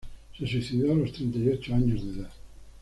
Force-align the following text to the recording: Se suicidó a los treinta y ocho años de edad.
Se 0.35 0.47
suicidó 0.47 0.93
a 0.93 0.95
los 0.95 1.11
treinta 1.13 1.37
y 1.37 1.49
ocho 1.49 1.75
años 1.75 2.03
de 2.03 2.21
edad. 2.21 2.31